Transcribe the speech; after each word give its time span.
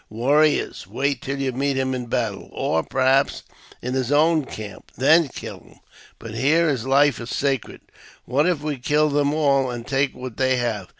Warriors! 0.09 0.87
wait 0.87 1.21
till 1.21 1.37
you 1.39 1.51
meet 1.51 1.77
him 1.77 1.93
in 1.93 2.07
battle, 2.07 2.49
or, 2.53 2.81
perhaps, 2.81 3.43
in 3.83 3.93
his 3.93 4.11
own 4.11 4.45
camp, 4.45 4.91
then 4.97 5.27
kill 5.27 5.59
him; 5.59 5.79
but 6.17 6.33
here 6.33 6.67
his 6.69 6.87
life 6.87 7.19
is 7.19 7.29
sacred. 7.29 7.81
What 8.25 8.47
if 8.47 8.63
we 8.63 8.77
kill 8.79 9.09
them 9.11 9.31
all, 9.31 9.69
and 9.69 9.85
take 9.85 10.15
what 10.15 10.37
they 10.37 10.57
have 10.57 10.87